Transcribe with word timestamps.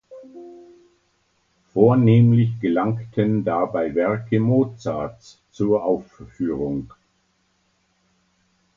Vornehmlich 1.73 2.59
gelangten 2.59 3.43
dabei 3.43 3.93
Werke 3.93 4.39
Mozarts 4.39 5.39
zur 5.51 5.83
Aufführung. 5.85 6.91